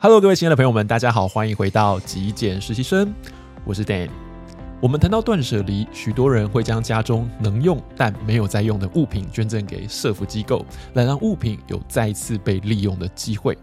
[0.00, 3.12] Hello，各位亲爱的朋友们，大家好，欢迎回到极简实习生，
[3.64, 4.08] 我是 Dan。
[4.80, 10.64] 我们谈到断舍离，许多人会将家中能用但没有在用的物品捐赠给社福机构，
[10.94, 13.58] 来让物品有再次被利用的机会。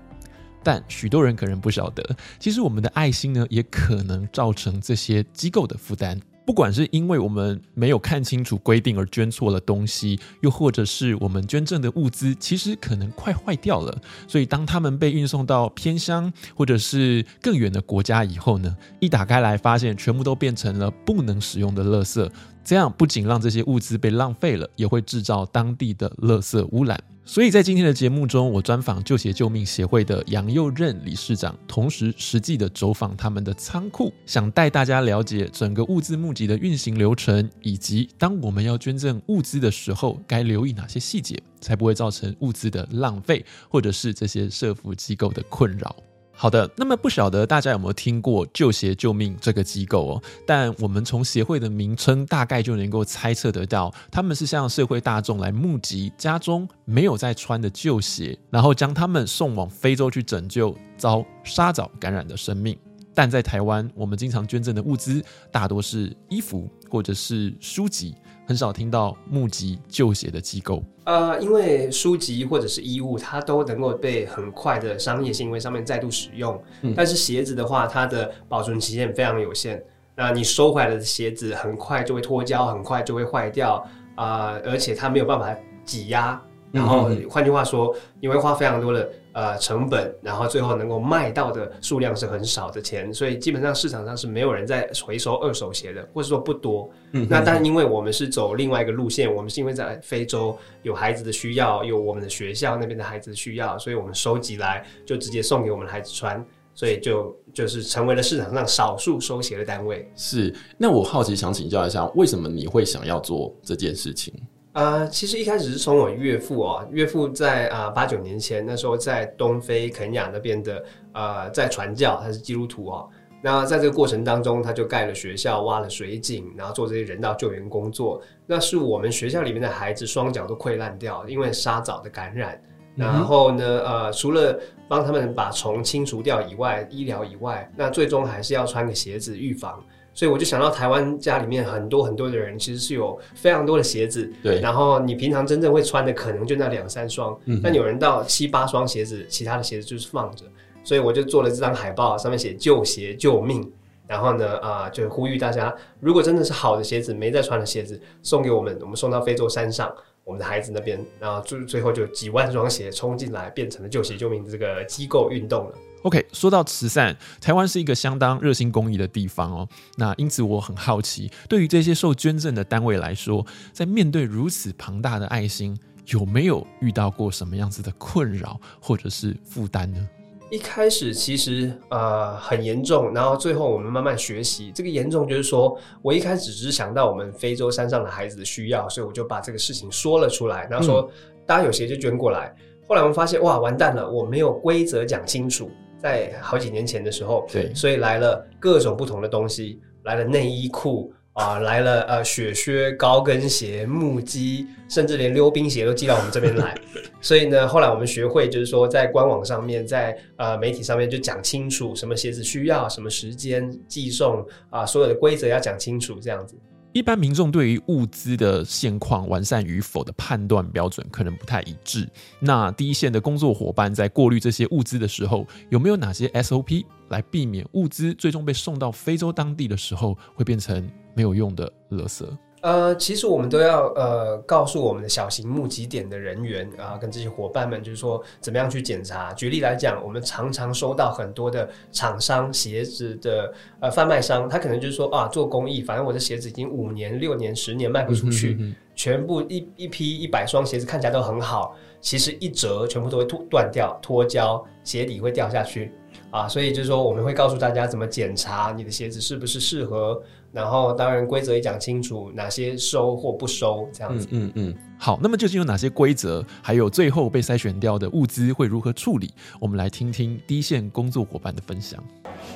[0.62, 2.04] 但许多人可能不晓得，
[2.38, 6.20] 其实我们的爱心呢，也可能造成这些机构的负担。
[6.46, 22.30] 不管是因为我们没有看清楚规定而捐错了东西，又或者是我们捐赠的物资其实可能快坏掉了，所以当他们被运送到偏乡或者是更远的国家以后呢，一打开来发现全部都变成了不能使用的垃圾，
[22.66, 27.02] 这样不仅让这些物资被浪费了，也会制造当地的垃圾污染。
[27.28, 45.96] 所以在今天的节目中，我专访旧鞋救命协会的杨佑任理事长，同时实际的走访他们的仓库，想带大家了解整个物资募集的运行流程，以及当我们要捐赠物资的时候，该留意哪些细节，才不会造成物资的浪费，或者是这些社福机构的困扰。
[46.38, 50.24] 好的，那么不晓得大家有没有听过旧鞋救命这个机构哦？
[50.46, 62.78] 但我们从协会的名称大概就能够猜测得到，他们是向社会大众来募集家中没有在穿的旧鞋，然后将他们送往非洲去拯救遭沙蚤感染的生命。
[63.14, 68.14] 但在台湾，我们经常捐赠的物资大多是衣服或者是书籍。
[68.48, 76.62] 很少听到募集旧鞋的机构，呃，因为书籍或者是衣物，它都能够被很快的商业行为上面再度使用。
[76.82, 79.84] 嗯，但是鞋子的话，它的保存期限非常有限。
[80.16, 83.84] 那你收回来的鞋子很快就会脱胶，很快就会坏掉
[84.16, 86.42] 啊，呃，而且它没有办法挤压。
[86.76, 96.90] 然后换句话说，你会花非常多的呃成本，然后最后能够卖到的数量是很少的钱，所以基本上市场上是没有人在回收二手鞋的，或者说不多。
[97.14, 110.12] 嗯，那但因为我们是走另外一个路线，我们是因为在非洲有孩子的需要，有我们的学校那边的孩子的需要，所以我们收集来就直接送给我们的孩子穿，所以就就是成为了市场上少数收鞋的单位。
[110.16, 114.34] 是，那我好奇想请教一下，为什么你会想要做这件事情？
[114.76, 123.10] 啊、呃，其实一开始是从我岳父哦，岳父在啊八九年前那时候在东非肯亚那边的呃在传教，他是基督徒哦。
[123.42, 128.22] 那在这个过程当中，他就盖了学校，挖了水井，然后做这些人道救援工作。
[128.46, 132.62] 那是我们学校里面的孩子双脚都溃烂掉，因为沙蚤的感染。
[132.98, 134.60] 然后呢，呃，除了
[134.90, 139.82] 帮他们把虫清除掉以外，医疗以外，那最终还是要穿个鞋子预防。
[140.16, 144.60] 所以我就想到台湾家里面很多很多的人其实是有非常多的鞋子，对。
[144.60, 150.46] 然后你平常真正会穿的可能就那两三双，嗯，但有人到七八双鞋子，其他的鞋子就是放着。
[150.84, 153.72] 所以我就做了这张海报，上面写“旧鞋救命”。
[154.08, 159.92] 然后呢，啊、呃，就呼吁大家，如果真的是好的鞋子，没在穿的鞋子，送给我们，我们送到非洲山上，
[160.24, 165.74] 我们的孩子那边，然后最最后就几万双鞋冲进来，变成了旧鞋救命这个机构运动了。
[166.06, 169.68] OK，说到慈善，台湾是一个相当热心公益的地方哦。
[169.98, 173.44] 那因此我很好奇，对于这些受捐赠的单位来说，
[173.74, 175.76] 在面对如此庞大的爱心，
[176.10, 180.08] 有没有遇到过什么样子的困扰或者是负担呢？
[180.52, 184.72] 一开始其实呃很严重，然后最后我们慢慢学习。
[184.76, 191.10] 这个严重就是说，我一开始只是想到我们非洲山上的孩子的需要，所以我就把这个事情说了出来，然后说、嗯、
[191.48, 192.56] 大家有谁就捐过来。
[192.88, 195.72] 后来我们发现，哇，完蛋了，我没有规则讲清楚。
[196.06, 206.76] 在好几年前的时候，对，所以来了各种不同的东西，来了内衣裤啊、呃，来了呃雪靴、高跟鞋、木屐，甚至连溜冰鞋都寄到我们这边来。
[207.20, 216.56] 所以呢，后来我们学会就是说，在官网上面，在呃媒体上面就讲清楚什么鞋子需要，什么时间寄送啊、呃，所有的规则要讲清楚，这样子。
[216.96, 222.10] 一般民众对于物资的现况完善与否的判断标准可能不太一致。
[222.40, 232.26] 那第一线的工作伙伴在过滤这些物资的时候，有没有哪些 SOP 来避免物资最终被送到非洲当地的时候会变成没有用的垃圾？
[232.66, 239.32] 呃，其实我们都要呃告诉我们的小型募集点的人员啊、呃，跟这些伙伴们，就是说怎么样去检查。
[239.34, 255.92] 举例来讲，我们常常收到很多的厂商鞋子的呃贩卖商，他可能就是说啊，做公益，反正我的鞋子已经五年、六年、十年卖不出去，嗯、哼哼全部一一批一百双鞋子看起来都很好，其实一折全部都会脱断掉、脱胶，鞋底会掉下去
[256.32, 256.48] 啊。
[256.48, 260.20] 所以就是说，我们会告诉大家怎么检查你的鞋子是不是适合。
[260.56, 264.26] 然后，当然规则也讲清楚，哪些收或不收，这样子。
[264.32, 264.76] 嗯嗯，嗯。
[264.98, 266.42] 好，那么究竟有哪些规则？
[266.62, 269.30] 还有最后被筛选掉的物资会如何处理？
[269.60, 272.02] 我们来听听第一线工作伙伴的分享。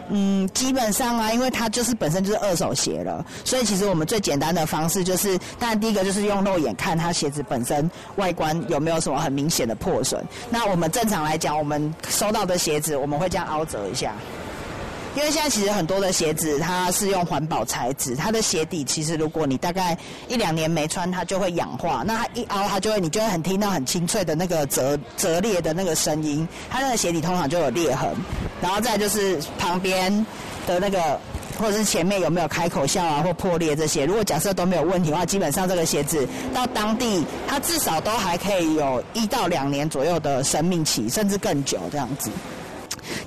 [0.07, 10.25] 嗯，基本上啊，因为它就是本身就是二手鞋了，所以其实我们最简单的方式就是，当然第一个就是用肉眼看它鞋子本身外观有没有什么很明显的破损。
[10.49, 14.15] 那我们正常来讲，我们收到的鞋子我们会这样凹折一下。
[15.15, 19.97] 因为现在其实很多的鞋子它是用环保材质，它的鞋底其实如果你大概
[20.27, 22.03] 一两年没穿，它就会氧化。
[22.05, 26.47] 那它一凹，它就会你就会很听到很清脆的那个折折裂的那个声音。
[26.69, 28.09] 它那个鞋底通常就有裂痕，
[28.61, 30.25] 然后再就是旁边
[30.67, 31.19] 的那个
[31.59, 34.05] 或者是前面有没有开口笑啊或破裂这些。
[34.05, 42.29] 如果假设都没有问题的话，基本上这个鞋子到当地它至少都还可以有一到两年左右的生命期，甚至更久这样子。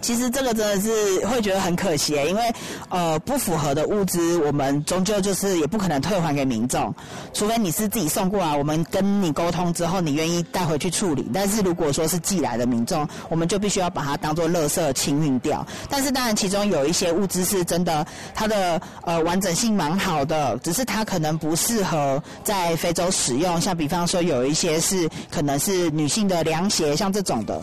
[0.03, 2.53] 其实这个真的是会觉得很可惜，因为
[2.89, 6.93] 呃不符合的物资，我们终究就是也不可能退还给民众，
[7.33, 11.31] 除非你是自己送过来，我们跟你沟通之后，你愿意带回去处理。
[11.33, 15.65] 但是如果说是寄来的民众，我们就必须要把它当做垃圾清运掉。
[15.89, 18.05] 但是当然，其中有一些物资是真的，
[18.35, 23.61] 它的呃完整性蛮好的，只是它可能不适合在非洲使用。
[23.61, 27.63] 像比方说，有一些是可能是女性的凉鞋，像这种的。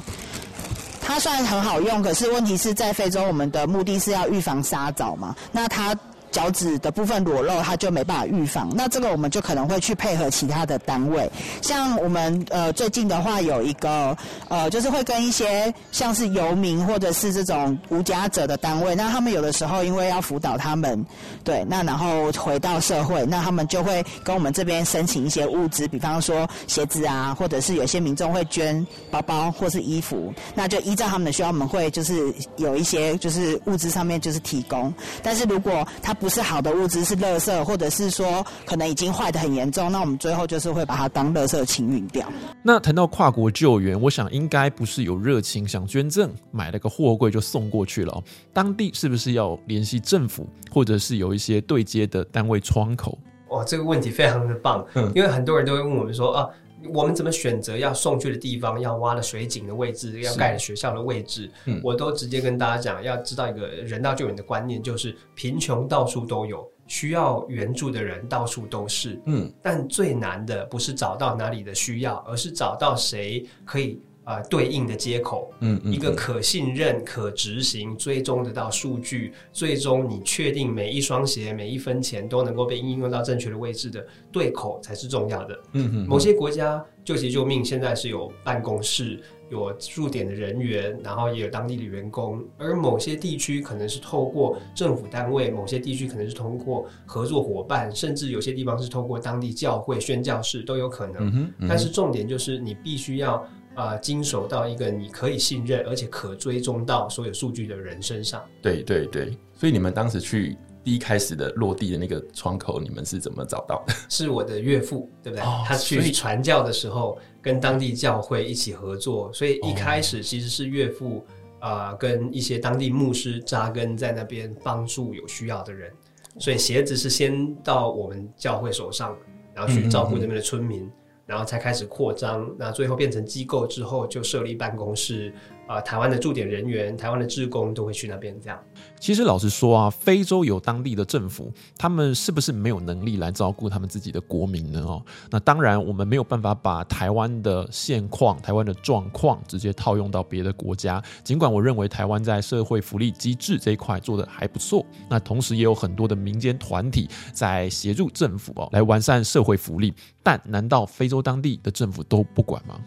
[1.09, 5.97] 它虽然很好用，可是问题是在非洲，我们的目的是要预防沙蚤嘛，那它。
[6.31, 8.69] 脚趾的部分裸露，它就没办法预防。
[8.75, 11.29] 那这个我们就可能会去配合其他的单位，
[11.61, 14.15] 像我们呃最近的话有一个
[14.47, 21.05] 呃，就是会跟一些像是游民或者是这种无家者的单位，那他们有的时候因为要辅导他们，
[21.43, 34.93] 对，那然后回到社会，那他们就会跟我们这边申请一些物资，比方说鞋子啊，或者是有些民众会捐包包或是衣服，那就依照他们的需要，我们会就是有一些就是物资上面就是提供。
[35.23, 42.27] 但是如果他不是好的物资，是垃圾，或者是说可能已经坏的很严重，那我们最后就是会把它当垃圾清运掉。
[42.61, 48.23] 那谈到跨国救援，我想应该不是有热情想捐赠，买了个货柜就送过去了哦。
[48.51, 53.17] 当地是不是要联系政府，或者是有一些对接的单位窗口？
[53.49, 56.49] 哇，这个问题非常的棒，嗯，因为很多人都会问我们说啊。
[56.93, 58.79] 我们怎么选择要送去的地方？
[58.79, 74.01] 要挖的水井的位置，要盖的学校的位置，嗯，我都直接跟大家讲，要知道一个人道救援的观念，就是贫穷到处都有，需要援助的人到处都是，嗯，但最难的不是找到哪里的需要，而是找到谁可以。
[74.29, 85.59] 啊，对应的接口，嗯，一个可信任、可执行、追踪得到数据，最终你确定每一双鞋、每一分钱都能够被应用到正确的位置的对口才是重要的。
[85.73, 101.51] 嗯嗯，某些国家救急救命现在是有办公室、有驻点的人员，然后也有当地的员工，而某些地区可能是透过政府单位，某些地区可能是通过合作伙伴，甚至有些地方是透过当地教会宣教士都有可能。
[101.67, 103.43] 但是重点就是你必须要。
[103.79, 108.43] 啊，经手到一个你可以信任而且可追踪到所有数据的人身上。
[108.61, 113.93] 对对对，所以你们当时去第一开始的落地的那个窗口，你们是怎么找到的？
[114.09, 115.45] 是我的岳父，对不对？
[115.45, 121.25] 哦、他去传教的时候，跟当地教会一起合作，所以一开始其实是岳父
[121.59, 125.89] 啊、呃，跟一些当地牧师扎根在那边，帮助有需要的人。
[126.37, 129.15] 所以鞋子是先到我们教会手上，
[129.53, 130.81] 然后去照顾那边的村民。
[130.81, 130.91] 嗯嗯
[131.29, 135.31] 然后才开始扩张，那最后变成机构之后，就设立办公室。
[135.69, 138.35] 啊、呃，台湾的驻点人员、台湾的职工都会去那边。
[138.41, 138.59] 这样，
[138.99, 144.83] 其实老实说啊，非洲有当地的政府，他们是不是没有能力来照顾他们自己的国民呢？
[144.83, 150.99] 哦，那当然，我们没有办法把台湾的现况、台湾的状况直接套用到别的国家。
[151.23, 159.93] 尽管我认为台湾在社会福利机制这一块做得还不错，那同时也有很多的民间团体在协助政府哦来完善社会福利。
[160.23, 162.79] 但难道非洲当地的政府都不管吗？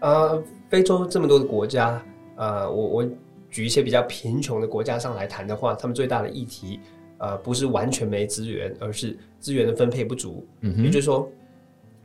[0.00, 2.02] 呃，非洲这么多的国家。
[2.36, 3.10] 呃，我我
[3.50, 6.80] 举一些比较贫穷的国家上来谈的话，他们最大的议题，
[7.18, 10.46] 呃，不是完全没资源，而是资源的分配不足。
[10.60, 11.28] 嗯哼，也就是说，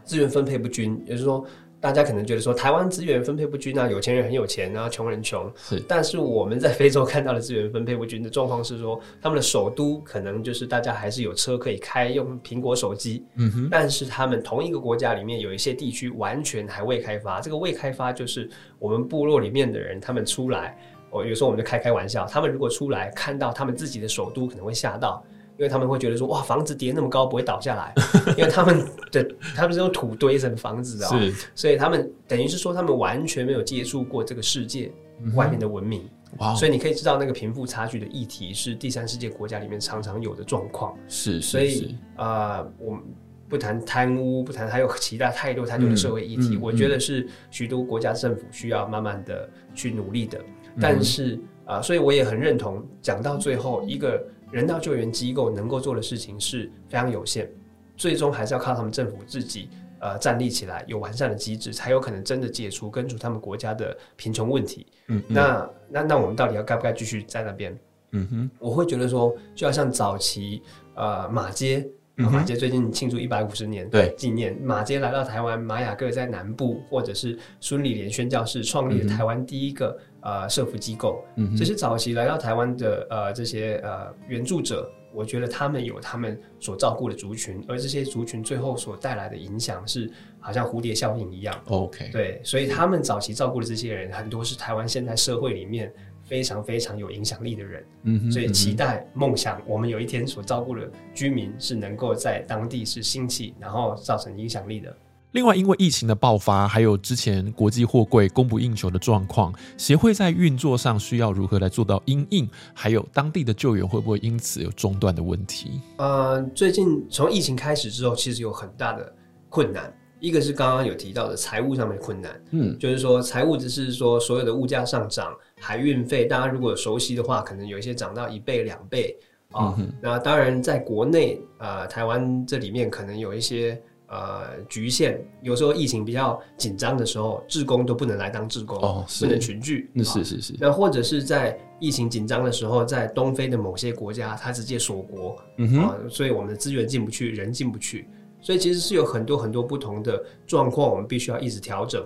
[0.03, 1.45] 资源分配不均，也就是说。
[1.81, 5.49] 大家可能觉得说台湾资源分配不均啊，有钱人很有钱啊，穷人穷。
[5.55, 13.25] 是，但是我们在非洲看到的资源分配不均的状况是说，他们的首都可能就是大家还是有车可以开，用苹果手机。
[13.35, 13.67] 嗯哼。
[13.71, 20.77] 但是他们同一个国家里面有一些地区完全还未开发，这个未开发就是我们部落里面的人他们出来，
[21.09, 25.23] 我有时候我们就开开玩笑，他们如果出来看到他们自己的首都，可能会吓到。
[25.59, 27.93] 因为他们会觉得说，哇，房子叠那么高不会倒下来，
[28.37, 34.89] 因为他们的他们是用土堆成房子的，是，所以他们等于是说他们完全没有接触过这个世界
[35.35, 43.01] 外面的文明，哇，所以你可以知道那个贫富差距的议题是第三世界国家里面常常有的状况，是，所以啊、呃，我们
[43.49, 50.39] 不谈贪污，不谈还有其他太多太多的社会议题，我觉得是许多国家政府需要慢慢的去努力的，
[50.79, 51.37] 但是。
[51.65, 54.19] 啊，所以我也很认同，讲到最后，一个
[54.51, 57.49] 人道救援机构能够做的事情是非常有限，
[57.95, 64.87] 最终还是要靠他们政府自己呃站立起来，有完善的机制，才有可能真的解除根除他们国家的贫穷问题。
[65.07, 67.77] 嗯，嗯，那那那我们到底要该不该继续在那边？
[68.11, 70.61] 嗯哼，我会觉得说，就要像早期
[70.95, 71.87] 呃马街。
[72.21, 81.23] 马街最近庆祝一百五十年纪念，对马街来到台湾，马雅各在南部，或者是孙理莲宣教士创立了台湾第一个、嗯、呃社福机构。
[81.35, 91.59] 嗯，这些早期来到台湾的呃这些呃援助者，我觉得他们有他们所照顾的族群，而这些族群最后所带来的影响是好像蝴蝶效应一样。
[91.67, 95.91] OK，对，所以他们早期照顾的这些人，很多是台湾现在社会里面。
[96.21, 104.95] 非常非常有影响力的人，嗯哼，所以期待梦想，我们有一天所照顾的居民是能够在当地是兴起，然后造成影响力的。
[105.31, 112.49] 另外，因为疫情的爆发，还有之前国际货柜供不应求的状况，协会在运作上需要如何来做到因应？
[112.73, 115.79] 还有当地的救援会不会因此有中断的问题？
[115.97, 119.13] 呃，最近从疫情开始之后，其实有很大的
[119.49, 119.93] 困难。
[120.19, 129.15] 一个是刚刚有提到的财务上面的困难，嗯，就是说财务只是说所有的物价上涨，海运费，大家如果熟悉的话，可能有一些涨到一倍两倍
[129.51, 129.67] 啊。
[129.67, 140.53] 哦嗯、那当然在国内，呃，台湾这里面可能有一些呃局限，有时候疫情比较紧张的时候，志工都不能来当志工，哦，不能群聚，那是是是。
[140.59, 148.07] 那或者是在疫情紧张的时候，在东非的某些国家，它直接锁国，嗯哼、呃，所以我们的资源进不去，人进不去。
[148.41, 152.03] 所以其实是有很多很多不同的状况，我们必须要一直调整。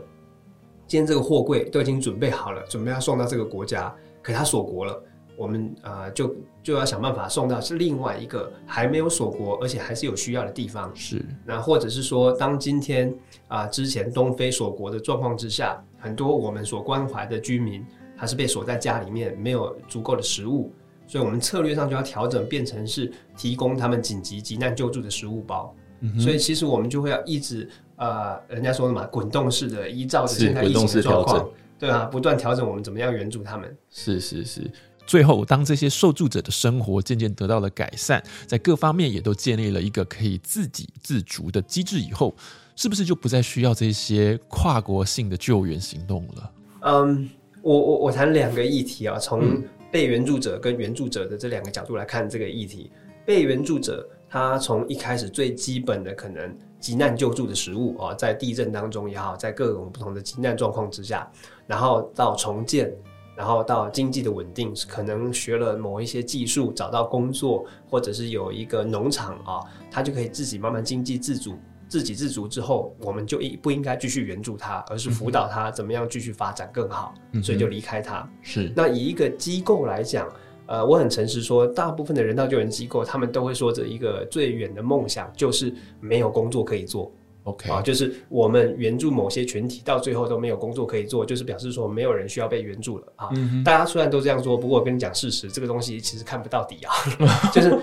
[0.88, 5.04] 今天这个货柜都已经准备好了，准备要送到这个国家，可它锁国了，
[5.36, 10.92] 我们啊、呃、就就要想办法送到是另外一个还没有锁国，而且还是有需要的地方。
[10.96, 13.10] 是，那或者是说，当今天
[13.48, 17.86] 啊、呃、之前东非锁国的状况之下，很多我们所关怀的居民
[18.16, 20.72] 还是被锁在家里面，没有足够的食物，
[21.08, 25.74] 所以我们策略上就要调整，变成是提供他们紧急急难救助的食物包。
[26.20, 31.50] 所以其实我们就会要一直呃，人家说的嘛，滚动式的依照着现在疫情的状况，
[31.80, 33.74] 对啊，不断调整我们怎么样援助他们。
[33.90, 34.70] 是是是。
[35.06, 42.34] 最后，当这些受助者的生活渐渐得到了改善，在各方面也都建立了一个可以自给自足的机制以后，
[42.76, 46.52] 是不是就不再需要这些跨国性的救援行动了？
[46.82, 47.30] 嗯，
[47.62, 52.92] 我我我谈两个议题啊，从被援助者跟援助者的这两个角度来看这个议题，
[53.26, 54.08] 被援助者。
[54.30, 61.32] 他从一开始最基本的可能急难救助的食物啊，在地震当中也好，在各种不同的急难状况之下，
[61.68, 62.92] 然后到重建，
[63.36, 69.60] 然后到经济的稳定，可能学了某一些技术，找到工作，或者是有一个农场啊，
[69.90, 71.56] 他就可以自己慢慢经济自主、
[71.88, 78.30] 自给自足之后，我们就应不应该继续援助他，而是辅导他怎么样继续发展更好，所以就离开他。
[78.42, 80.28] 是那以一个机构来讲。
[80.66, 87.12] 呃，我很诚实说，大部分的人道救援机构，他们都会说着一个最远的梦想，就是没有工作可以做。
[87.44, 93.30] OK，啊，就是我们援助某些群体，到最后都没有工作可以做，就是表示说没有人需要被援助了啊。
[93.36, 96.94] 嗯、大家虽然都这样说，不过我跟你讲事实，这个东西其实看不到底啊，
[97.52, 97.78] 就是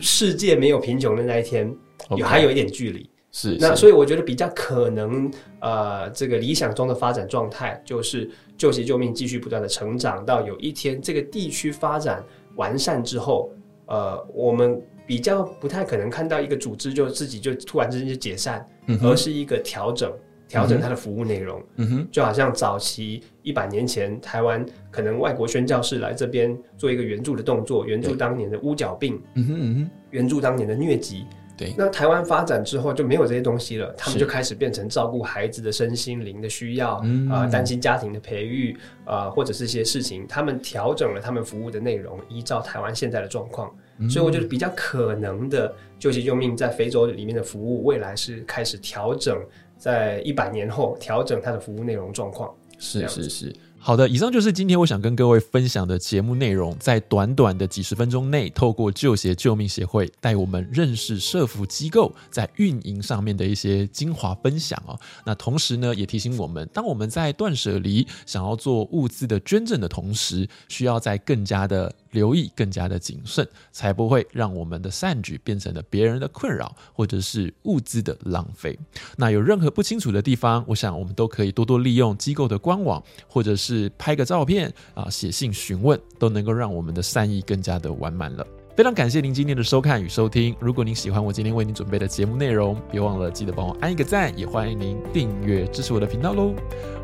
[0.00, 1.66] 世界没有贫穷的那一天，
[2.10, 2.24] 有 Okay.
[2.24, 3.08] 还有一点距离。
[3.32, 12.24] 是，那所以我觉得比较可能，呃，这个理想中的发展状态就是救急救命，继续不断的成长，到有一天这个地区发展
[12.54, 13.50] 完善之后，
[13.86, 20.12] 呃，我们比较不太可能看到一个组织就自己就突然之间就解散，嗯、而是一个调整，
[20.48, 21.62] 调整它的服务内容。
[21.76, 31.24] 嗯哼，就好像早期一百年前台湾可能外国宣教士来这边做一个援助的动作，援助当年的乌角病，嗯哼嗯哼，援助当年的疟疾。
[31.58, 37.30] 对，那台湾发展之后就没有这些东西了，他们就开始变成照顾孩子的身心灵的需要，啊、嗯。
[37.30, 43.78] 呃，单亲家庭的培育，啊、呃，或者是一些事情，他们调整了他们服务的内容，依照台湾现在的状况，嗯、
[44.10, 49.38] 所以我觉得比较可能的救急救命在非洲里面的服务，未来是开始调整，
[49.78, 53.56] 在一百年后调整它的服务内容状况，是是是。
[53.78, 56.76] 好的，以上就是今天我想跟各位分享的节目内容。
[56.80, 64.98] 在短短的几十分钟内，透过救协救命协会带我们认识社福机构在运营上面的一些精华分享哦。
[65.24, 78.78] 那同时呢，也提醒我们，当我们在断舍离、想要做物资的捐赠的同时，需要在更加的留意，更加的谨慎，才不会让我们的善举变成了别人的困扰，或者是物资的浪费。
[79.18, 88.46] 那有任何不清楚的地方，我想我们都可以多多利用机构的官网，或者是拍个照片啊，写信询问，都能够让我们的善意更加的完满了。
[88.74, 90.56] 非常感谢您今天的收看与收听。
[90.58, 96.54] 如果您喜欢我今天为您准备的节目内容，别忘了记得帮我按一个赞，也欢迎您订阅支持我的频道喽。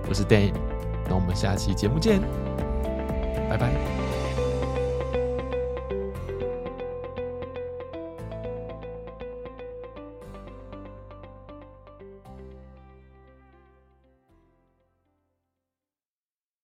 [0.08, 0.52] 我是 Dan，
[1.08, 2.20] 那我们下期节目见。
[3.48, 4.01] 拜拜。